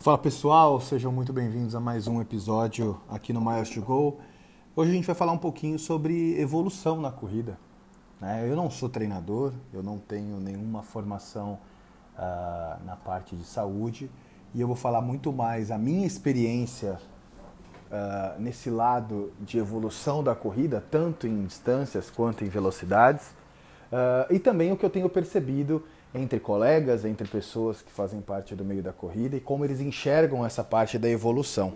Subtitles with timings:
[0.00, 4.20] Fala pessoal, sejam muito bem-vindos a mais um episódio aqui no Miles to Go.
[4.76, 7.58] Hoje a gente vai falar um pouquinho sobre evolução na corrida.
[8.20, 8.48] Né?
[8.48, 11.58] Eu não sou treinador, eu não tenho nenhuma formação
[12.14, 14.08] uh, na parte de saúde
[14.54, 17.00] e eu vou falar muito mais a minha experiência
[17.90, 23.34] uh, nesse lado de evolução da corrida, tanto em distâncias quanto em velocidades,
[23.92, 25.84] uh, e também o que eu tenho percebido
[26.14, 30.44] entre colegas, entre pessoas que fazem parte do meio da corrida e como eles enxergam
[30.44, 31.74] essa parte da evolução.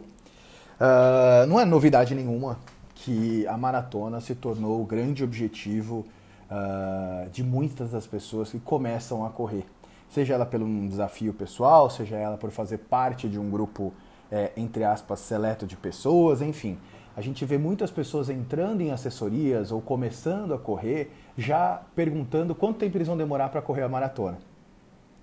[0.80, 2.59] Uh, não é novidade nenhuma
[2.95, 6.06] que a maratona se tornou o grande objetivo
[6.51, 9.65] uh, de muitas das pessoas que começam a correr.
[10.09, 13.95] Seja ela pelo um desafio pessoal, seja ela por fazer parte de um grupo,
[14.31, 16.79] é, entre aspas, seleto de pessoas, enfim.
[17.16, 22.79] A gente vê muitas pessoas entrando em assessorias ou começando a correr já perguntando quanto
[22.79, 24.39] tempo eles vão demorar para correr a maratona.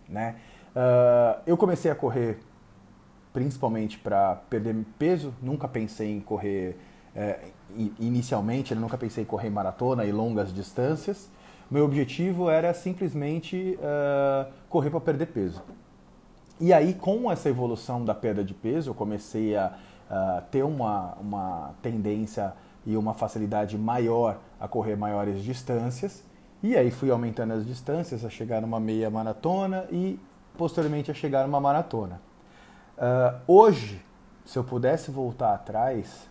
[0.07, 0.35] Né?
[0.75, 2.39] Uh, eu comecei a correr
[3.33, 6.77] principalmente para perder peso, nunca pensei em correr
[7.15, 7.39] é,
[7.99, 11.29] inicialmente, nunca pensei em correr maratona e longas distâncias.
[11.69, 15.61] Meu objetivo era simplesmente uh, correr para perder peso.
[16.59, 19.77] E aí, com essa evolução da perda de peso, eu comecei a
[20.09, 22.53] uh, ter uma, uma tendência
[22.85, 26.23] e uma facilidade maior a correr maiores distâncias.
[26.61, 30.19] E aí fui aumentando as distâncias a chegar numa meia maratona e
[30.57, 32.21] posteriormente a chegar numa maratona.
[32.97, 34.03] Uh, hoje,
[34.43, 36.27] se eu pudesse voltar atrás,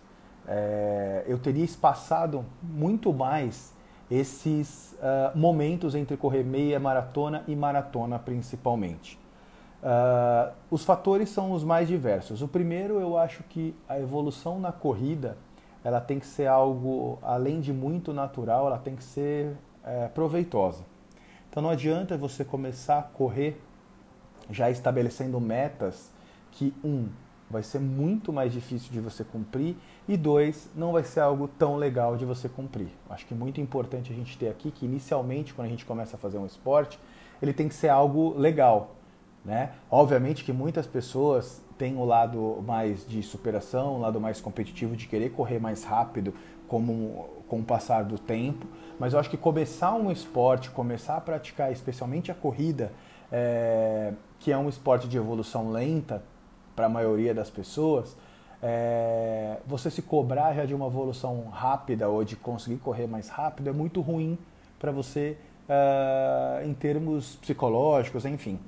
[0.47, 3.73] é, eu teria espaçado muito mais
[4.09, 9.19] esses uh, momentos entre correr meia maratona e maratona principalmente.
[9.81, 12.41] Uh, os fatores são os mais diversos.
[12.41, 15.37] O primeiro, eu acho que a evolução na corrida
[15.83, 20.83] ela tem que ser algo, além de muito natural, ela tem que ser é, proveitosa.
[21.49, 23.59] Então não adianta você começar a correr
[24.49, 26.11] já estabelecendo metas
[26.51, 27.07] que, um,
[27.49, 29.75] vai ser muito mais difícil de você cumprir
[30.07, 32.89] e dois, não vai ser algo tão legal de você cumprir.
[33.09, 36.15] Acho que é muito importante a gente ter aqui que inicialmente, quando a gente começa
[36.17, 36.99] a fazer um esporte,
[37.41, 38.95] ele tem que ser algo legal,
[39.49, 39.71] né?
[39.89, 45.07] Obviamente que muitas pessoas têm o lado mais de superação, o lado mais competitivo de
[45.07, 46.35] querer correr mais rápido
[46.67, 48.67] como, com o passar do tempo,
[48.99, 52.91] mas eu acho que começar um esporte, começar a praticar especialmente a corrida,
[53.31, 56.21] é, que é um esporte de evolução lenta
[56.75, 58.15] para a maioria das pessoas,
[58.61, 63.67] é, você se cobrar já de uma evolução rápida ou de conseguir correr mais rápido
[63.67, 64.37] é muito ruim
[64.77, 65.37] para você
[65.69, 68.59] uh, em termos psicológicos, enfim.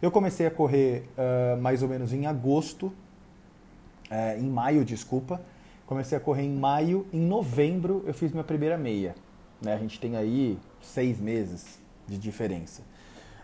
[0.00, 5.40] Eu comecei a correr uh, mais ou menos em agosto, uh, em maio, desculpa.
[5.86, 9.14] Comecei a correr em maio, em novembro eu fiz minha primeira meia.
[9.62, 9.74] Né?
[9.74, 12.82] A gente tem aí seis meses de diferença.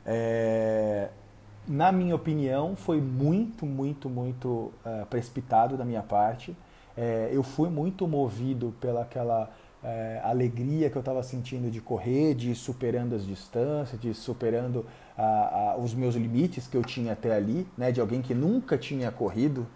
[0.05, 1.09] É...
[1.67, 6.57] Na minha opinião, foi muito, muito, muito uh, precipitado da minha parte.
[6.97, 9.51] É, eu fui muito movido pela aquela
[9.84, 14.15] é, alegria que eu estava sentindo de correr, de ir superando as distâncias, de ir
[14.15, 18.34] superando a, a, os meus limites que eu tinha até ali, né, de alguém que
[18.34, 19.66] nunca tinha corrido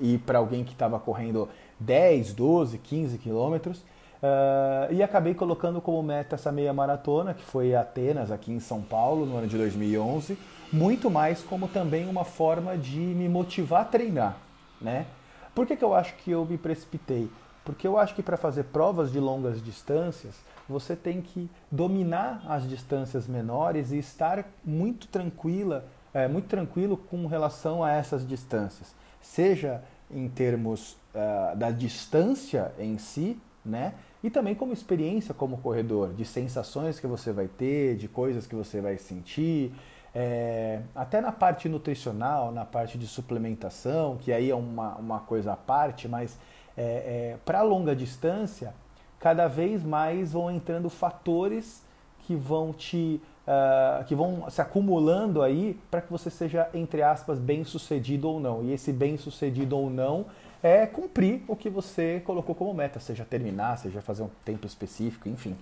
[0.00, 1.48] e para alguém que estava correndo
[1.80, 3.84] 10, 12, 15 quilômetros.
[4.16, 8.80] Uh, e acabei colocando como meta essa meia maratona, que foi Atenas, aqui em São
[8.80, 10.38] Paulo, no ano de 2011,
[10.72, 14.36] muito mais como também uma forma de me motivar a treinar.
[14.80, 15.06] Né?
[15.54, 17.28] Por que, que eu acho que eu me precipitei?
[17.66, 20.36] Porque eu acho que para fazer provas de longas distâncias,
[20.68, 25.84] você tem que dominar as distâncias menores e estar muito tranquila,
[26.14, 28.94] é, muito tranquilo com relação a essas distâncias.
[29.20, 33.94] Seja em termos uh, da distância em si, né?
[34.22, 38.54] E também como experiência como corredor, de sensações que você vai ter, de coisas que
[38.54, 39.72] você vai sentir,
[40.14, 45.52] é, até na parte nutricional, na parte de suplementação, que aí é uma, uma coisa
[45.52, 46.38] à parte, mas
[46.76, 48.74] é, é, para longa distância,
[49.18, 51.82] cada vez mais vão entrando fatores
[52.26, 57.38] que vão te uh, que vão se acumulando aí para que você seja entre aspas
[57.38, 58.62] bem sucedido ou não.
[58.64, 60.26] E esse bem sucedido ou não
[60.62, 65.28] é cumprir o que você colocou como meta, seja terminar, seja fazer um tempo específico,
[65.28, 65.56] enfim.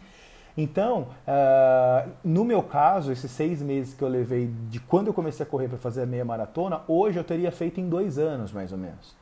[0.56, 5.44] Então, uh, no meu caso, esses seis meses que eu levei de quando eu comecei
[5.44, 8.70] a correr para fazer a meia maratona, hoje eu teria feito em dois anos, mais
[8.70, 9.16] ou menos.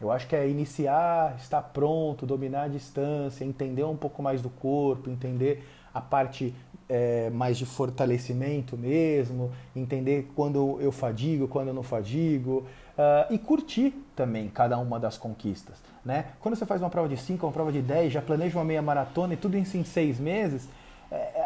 [0.00, 4.50] Eu acho que é iniciar, estar pronto, dominar a distância, entender um pouco mais do
[4.50, 6.54] corpo, entender a parte
[6.88, 12.66] é, mais de fortalecimento mesmo, entender quando eu fadigo, quando eu não fadigo,
[12.96, 15.76] uh, e curtir também cada uma das conquistas.
[16.04, 16.26] Né?
[16.40, 18.82] Quando você faz uma prova de 5, uma prova de 10, já planeja uma meia
[18.82, 20.68] maratona e tudo isso em seis meses,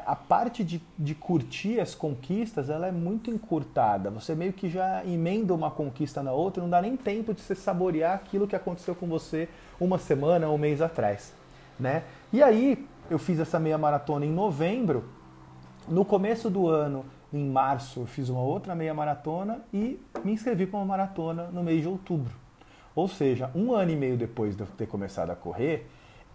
[0.06, 4.10] a parte de, de curtir as conquistas ela é muito encurtada.
[4.10, 7.54] Você meio que já emenda uma conquista na outra, não dá nem tempo de você
[7.54, 9.48] saborear aquilo que aconteceu com você
[9.78, 11.32] uma semana ou um mês atrás.
[11.78, 12.02] Né?
[12.32, 15.04] E aí eu fiz essa meia maratona em novembro.
[15.88, 20.66] No começo do ano, em março, eu fiz uma outra meia maratona e me inscrevi
[20.66, 22.32] para uma maratona no mês de outubro.
[22.94, 25.86] Ou seja, um ano e meio depois de eu ter começado a correr,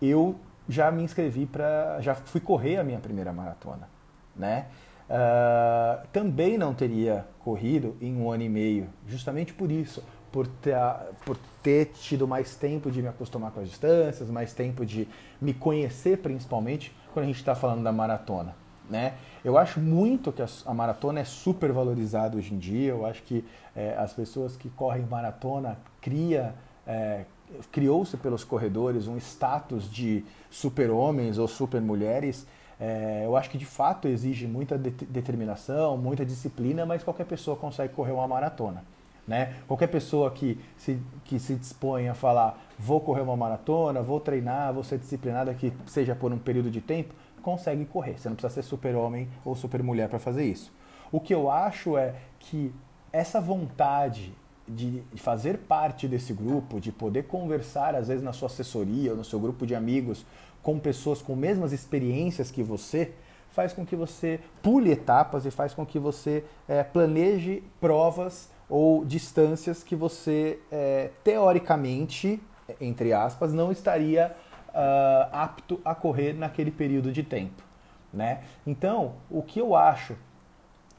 [0.01, 0.35] eu
[0.67, 1.99] já me inscrevi para.
[2.01, 3.87] já fui correr a minha primeira maratona.
[4.35, 4.67] Né?
[5.09, 10.75] Uh, também não teria corrido em um ano e meio, justamente por isso, por ter,
[11.23, 15.07] por ter tido mais tempo de me acostumar com as distâncias, mais tempo de
[15.39, 18.55] me conhecer, principalmente quando a gente está falando da maratona.
[18.89, 19.13] Né?
[19.43, 22.91] Eu acho muito que a, a, maratona é super valorizada hoje em dia.
[22.91, 23.45] Eu acho que
[23.75, 26.53] é, as pessoas que correm maratona cria,
[26.85, 27.25] é,
[27.71, 32.45] criou-se pelos corredores um status de super-homens ou super-mulheres.
[32.79, 37.55] É, eu acho que de fato exige muita de determinação, muita disciplina, mas qualquer pessoa
[37.55, 38.83] consegue correr uma maratona.
[39.27, 39.55] Né?
[39.67, 44.73] Qualquer pessoa que se, que se dispõe a falar vou correr uma maratona, vou treinar,
[44.73, 48.19] vou ser disciplinada, que seja por um período de tempo, consegue correr.
[48.19, 50.71] Você não precisa ser super-homem ou super-mulher para fazer isso.
[51.11, 52.73] O que eu acho é que
[53.11, 54.33] essa vontade
[54.67, 59.23] de fazer parte desse grupo, de poder conversar, às vezes na sua assessoria ou no
[59.23, 60.25] seu grupo de amigos,
[60.63, 63.11] com pessoas com mesmas experiências que você,
[63.51, 69.05] faz com que você pule etapas e faz com que você é, planeje provas ou
[69.05, 72.41] distâncias que você, é, teoricamente,
[72.81, 74.35] entre aspas, não estaria
[74.69, 77.63] uh, apto a correr naquele período de tempo.
[78.11, 78.43] Né?
[78.65, 80.15] Então, o que eu acho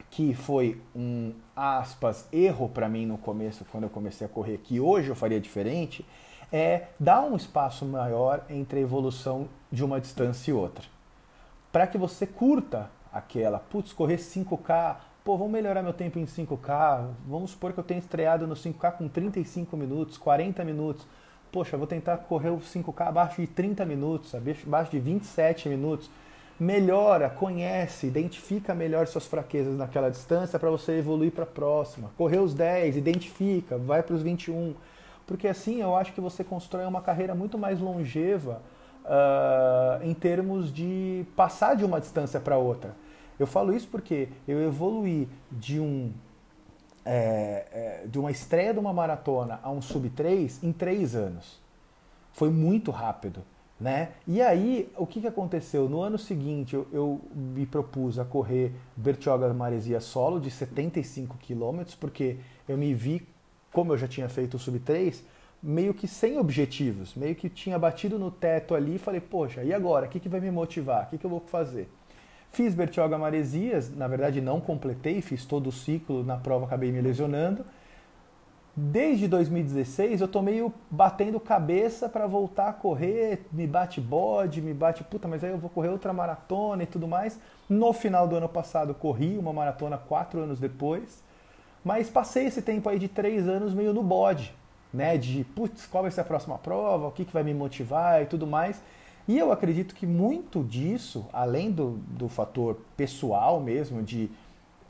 [0.09, 4.79] que foi um aspas erro para mim no começo, quando eu comecei a correr, que
[4.79, 6.05] hoje eu faria diferente,
[6.51, 10.85] é dar um espaço maior entre a evolução de uma distância e outra.
[11.71, 17.09] Para que você curta aquela, putz, correr 5K, pô, vamos melhorar meu tempo em 5K,
[17.27, 21.05] vamos supor que eu tenha estreado no 5K com 35 minutos, 40 minutos,
[21.51, 26.09] poxa, vou tentar correr o 5K abaixo de 30 minutos, abaixo de 27 minutos,
[26.59, 32.11] melhora, conhece, identifica melhor suas fraquezas naquela distância para você evoluir para a próxima.
[32.17, 34.73] Correr os 10, identifica, vai para os 21.
[35.25, 38.61] Porque assim eu acho que você constrói uma carreira muito mais longeva
[39.03, 42.95] uh, em termos de passar de uma distância para outra.
[43.39, 46.11] Eu falo isso porque eu evoluí de um
[47.05, 51.61] é, de uma estreia de uma maratona a um sub 3 em três anos.
[52.33, 53.43] Foi muito rápido.
[53.79, 54.09] Né?
[54.25, 55.87] E aí, o que, que aconteceu?
[55.87, 61.95] No ano seguinte, eu, eu me propus a correr Bertioga Maresia solo de 75 quilômetros,
[61.95, 62.37] porque
[62.67, 63.27] eu me vi,
[63.71, 65.23] como eu já tinha feito o Sub 3,
[65.61, 69.71] meio que sem objetivos, meio que tinha batido no teto ali e falei, poxa, e
[69.71, 70.07] agora?
[70.07, 71.05] O que, que vai me motivar?
[71.05, 71.87] O que, que eu vou fazer?
[72.51, 77.01] Fiz Bertioga Maresias, na verdade não completei, fiz todo o ciclo, na prova acabei me
[77.01, 77.65] lesionando,
[78.79, 84.71] Desde 2016 eu tô meio batendo cabeça para voltar a correr, me bate bode, me
[84.71, 87.39] bate puta, mas aí eu vou correr outra maratona e tudo mais.
[87.67, 91.23] No final do ano passado corri uma maratona quatro anos depois,
[91.83, 94.53] mas passei esse tempo aí de três anos meio no bode,
[94.93, 95.17] né?
[95.17, 98.27] De putz, qual vai ser a próxima prova, o que, que vai me motivar e
[98.27, 98.79] tudo mais.
[99.27, 104.29] E eu acredito que muito disso, além do, do fator pessoal mesmo, de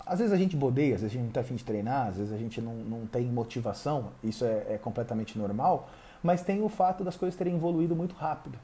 [0.07, 2.17] às vezes a gente bodeia, às vezes a gente não está afim de treinar, às
[2.17, 5.89] vezes a gente não, não tem motivação, isso é, é, completamente normal,
[6.23, 8.57] mas tem o fato das coisas terem evoluído muito rápido.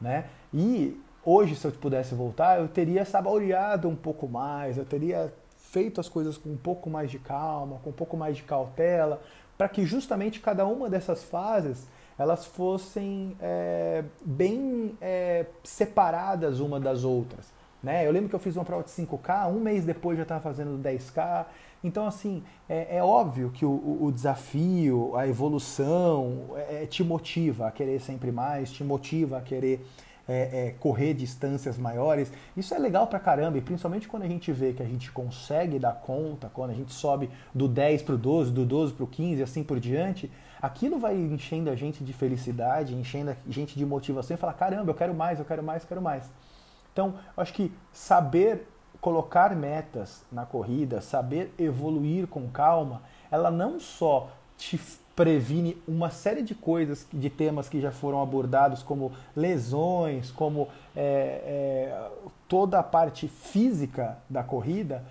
[0.00, 0.26] Né?
[0.52, 6.00] E hoje, se eu pudesse voltar, eu teria saboreado um pouco mais, eu teria feito
[6.00, 9.20] as coisas com um pouco mais de calma, com um pouco mais de cautela,
[9.58, 11.86] para que justamente cada uma dessas fases
[12.16, 17.52] elas fossem é, bem é, separadas uma das outras.
[17.84, 18.06] Né?
[18.06, 20.82] Eu lembro que eu fiz uma prova de 5K, um mês depois já estava fazendo
[20.82, 21.44] 10K.
[21.84, 27.68] Então, assim, é, é óbvio que o, o, desafio, a evolução é, é, te motiva
[27.68, 29.86] a querer sempre mais, te motiva a querer
[30.26, 32.32] é, é, correr distâncias maiores.
[32.56, 35.78] Isso é legal pra caramba, e principalmente quando a gente vê que a gente consegue
[35.78, 39.62] dar conta, quando a gente sobe do 10 pro 12, do 12 pro 15 assim
[39.62, 40.30] por diante,
[40.62, 44.90] aquilo vai enchendo a gente de felicidade, enchendo a gente de motivação e falar: caramba,
[44.90, 46.30] eu quero mais, eu quero mais, eu quero mais.
[46.94, 48.68] Então, acho que saber
[49.00, 54.80] colocar metas na corrida, saber evoluir com calma, ela não só te
[55.14, 61.02] previne uma série de coisas, de temas que já foram abordados, como lesões, como é,
[61.44, 62.10] é,
[62.48, 65.04] toda a parte física da corrida,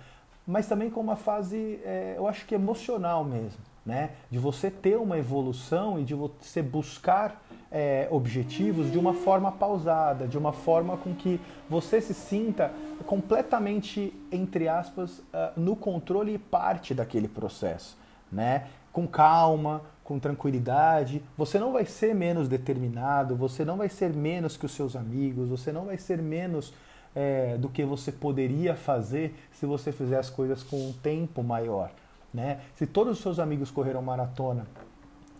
[0.46, 4.10] mas também com uma fase, é, eu acho que emocional mesmo, né?
[4.30, 7.40] De você ter uma evolução e de você buscar
[7.74, 12.72] é, objetivos de uma forma pausada, de uma forma com que você se sinta
[13.04, 17.98] completamente, entre aspas, uh, no controle e parte daquele processo,
[18.30, 18.68] né?
[18.92, 21.20] Com calma, com tranquilidade.
[21.36, 25.48] Você não vai ser menos determinado, você não vai ser menos que os seus amigos,
[25.48, 26.72] você não vai ser menos
[27.12, 31.90] é, do que você poderia fazer se você fizer as coisas com um tempo maior.
[32.32, 32.60] Né?
[32.76, 34.64] Se todos os seus amigos correram maratona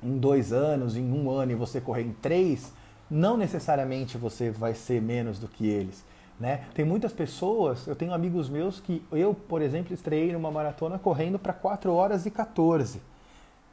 [0.04, 2.72] em dois anos, em um ano e você correr em três,
[3.10, 6.04] não necessariamente você vai ser menos do que eles.
[6.38, 6.64] Né?
[6.74, 11.38] Tem muitas pessoas, eu tenho amigos meus que eu, por exemplo, estreiei numa maratona correndo
[11.38, 13.00] para 4 horas e 14.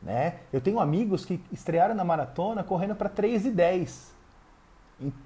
[0.01, 0.35] Né?
[0.53, 4.11] Eu tenho amigos que estrearam na maratona correndo para 3 e 10.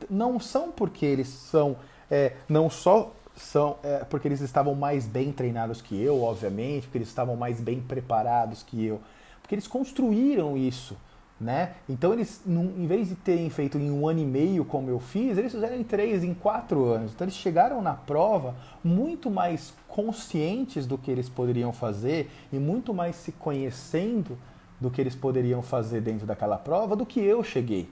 [0.10, 1.76] Não são porque eles são,
[2.10, 6.98] é, não só são é, porque eles estavam mais bem treinados que eu, obviamente, porque
[6.98, 9.02] eles estavam mais bem preparados que eu,
[9.46, 10.98] porque eles construíram isso,
[11.40, 11.76] né?
[11.88, 15.38] Então eles, em vez de terem feito em um ano e meio como eu fiz,
[15.38, 17.12] eles fizeram em três, em quatro anos.
[17.14, 22.92] Então eles chegaram na prova muito mais conscientes do que eles poderiam fazer e muito
[22.92, 24.36] mais se conhecendo
[24.82, 27.88] do que eles poderiam fazer dentro daquela prova do que eu cheguei.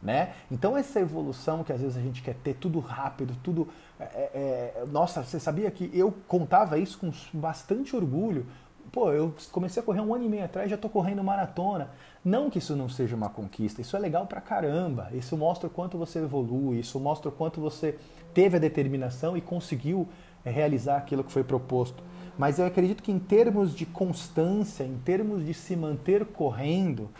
[0.00, 0.34] Né?
[0.52, 3.68] Então essa evolução que às vezes a gente quer ter tudo rápido, tudo.
[3.98, 8.46] É, é, nossa, você sabia que eu contava isso com bastante orgulho
[8.90, 11.90] Pô, eu comecei a correr um ano e meio atrás, já estou correndo maratona.
[12.24, 15.08] Não que isso não seja uma conquista, isso é legal pra caramba.
[15.12, 17.98] Isso mostra o quanto você evolui, isso mostra o quanto você
[18.34, 20.08] teve a determinação e conseguiu
[20.44, 22.02] é, realizar aquilo que foi proposto.
[22.38, 27.10] Mas eu acredito que em termos de constância, em termos de se manter correndo,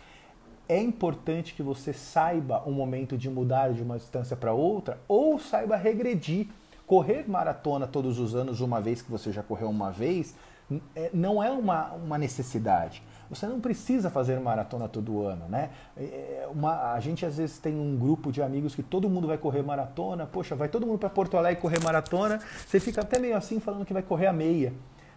[0.68, 5.38] é importante que você saiba o momento de mudar de uma distância para outra ou
[5.38, 6.48] saiba regredir.
[6.86, 10.34] Correr maratona todos os anos, uma vez que você já correu uma vez,
[11.12, 13.02] não é uma, uma necessidade.
[13.32, 15.70] Você não precisa fazer maratona todo ano, né?
[15.96, 19.26] É, é, uma, a gente às vezes tem um grupo de amigos que todo mundo
[19.26, 23.18] vai correr maratona, poxa, vai todo mundo para Porto Alegre correr maratona, você fica até
[23.18, 24.74] meio assim falando que vai correr a meia.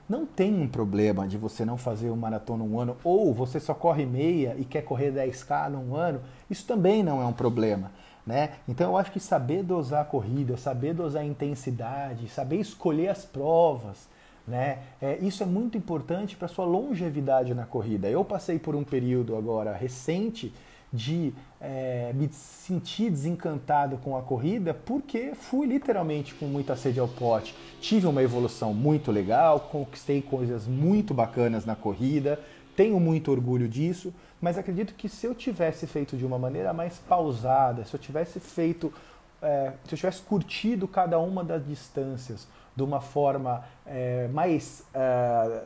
[0.08, 3.74] Não tem um problema de você não fazer uma maratona um ano, ou você só
[3.74, 7.92] corre meia e quer correr 10K num ano, isso também não é um problema.
[8.26, 8.52] Né?
[8.68, 13.26] Então eu acho que saber dosar a corrida, saber dosar a intensidade, saber escolher as
[13.26, 14.08] provas,
[14.48, 14.80] né?
[15.02, 18.10] É, isso é muito importante para sua longevidade na corrida.
[18.10, 20.54] Eu passei por um período agora recente
[20.94, 27.08] de é, me sentir desencantado com a corrida porque fui literalmente com muita sede ao
[27.08, 27.56] pote.
[27.82, 32.40] Tive uma evolução muito legal, conquistei coisas muito bacanas na corrida,
[32.76, 36.98] tenho muito orgulho disso, mas acredito que se eu tivesse feito de uma maneira mais
[36.98, 38.94] pausada, se eu tivesse feito,
[39.42, 45.64] é, se eu tivesse curtido cada uma das distâncias, de uma forma é, mais é,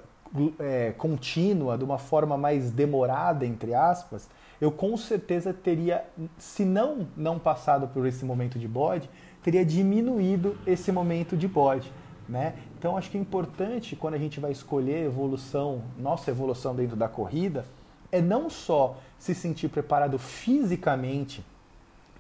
[0.60, 4.30] é, contínua, de uma forma mais demorada, entre aspas,
[4.62, 6.06] eu com certeza teria,
[6.38, 9.10] se não não passado por esse momento de bode,
[9.42, 11.92] teria diminuído esse momento de bode.
[12.28, 12.54] Né?
[12.78, 17.08] Então acho que é importante quando a gente vai escolher evolução, nossa evolução dentro da
[17.08, 17.66] corrida,
[18.12, 21.44] é não só se sentir preparado fisicamente,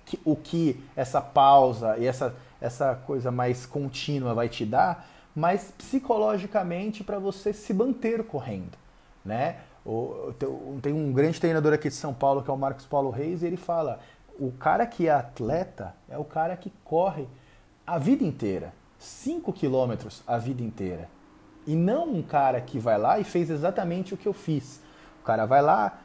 [0.05, 5.71] que, o que essa pausa e essa essa coisa mais contínua vai te dar, mas
[5.77, 8.77] psicologicamente para você se manter correndo,
[9.23, 9.57] né?
[10.81, 13.45] Tem um grande treinador aqui de São Paulo que é o Marcos Paulo Reis e
[13.45, 13.99] ele fala:
[14.39, 17.27] o cara que é atleta é o cara que corre
[17.87, 21.09] a vida inteira, 5 quilômetros a vida inteira.
[21.65, 24.81] E não um cara que vai lá e fez exatamente o que eu fiz.
[25.21, 25.99] O cara vai lá,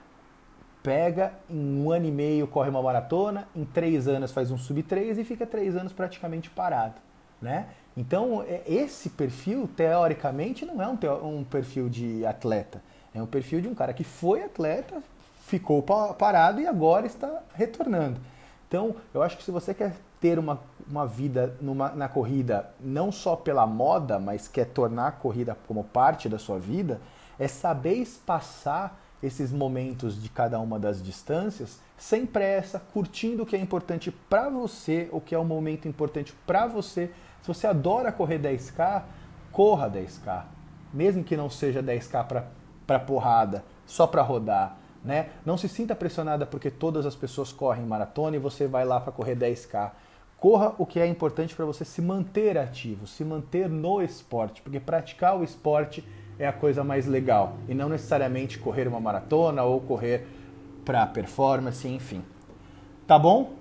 [0.84, 5.16] pega, em um ano e meio corre uma maratona, em três anos faz um sub-3
[5.16, 6.96] e fica três anos praticamente parado.
[7.40, 7.68] Né?
[7.96, 12.82] Então, é, esse perfil, teoricamente, não é um, um perfil de atleta.
[13.14, 15.02] É um perfil de um cara que foi atleta,
[15.46, 18.20] ficou parado e agora está retornando.
[18.68, 23.10] Então, eu acho que se você quer ter uma, uma vida numa, na corrida, não
[23.10, 27.00] só pela moda, mas quer tornar a corrida como parte da sua vida,
[27.38, 33.56] é saber espaçar esses momentos de cada uma das distâncias sem pressa, curtindo o que
[33.56, 37.10] é importante para você, o que é um momento importante para você.
[37.40, 39.02] Se você adora correr 10K,
[39.50, 40.44] corra 10K.
[40.92, 42.44] Mesmo que não seja 10K
[42.86, 44.76] para porrada, só para rodar.
[45.02, 45.30] Né?
[45.44, 49.12] Não se sinta pressionada porque todas as pessoas correm maratona e você vai lá para
[49.12, 49.92] correr 10K.
[50.36, 54.78] Corra o que é importante para você se manter ativo, se manter no esporte, porque
[54.78, 56.04] praticar o esporte
[56.38, 60.26] é a coisa mais legal e não necessariamente correr uma maratona ou correr
[60.84, 62.22] para performance, enfim.
[63.06, 63.52] Tá bom?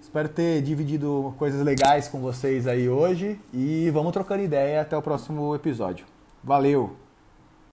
[0.00, 5.02] Espero ter dividido coisas legais com vocês aí hoje e vamos trocando ideia até o
[5.02, 6.06] próximo episódio.
[6.42, 7.05] Valeu!